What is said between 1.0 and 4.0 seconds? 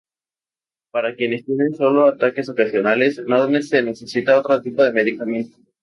quienes tienen solo ataques ocasionales, no se